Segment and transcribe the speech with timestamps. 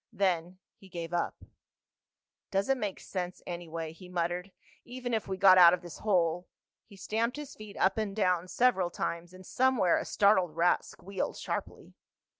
[0.11, 1.43] Then he gave up.
[2.49, 4.51] "Doesn't make any sense, anyway," he muttered.
[4.83, 6.47] "Even if we got out of this hole—"
[6.87, 11.37] He stamped his feet up and down several times, and somewhere a startled rat squealed
[11.37, 11.93] sharply.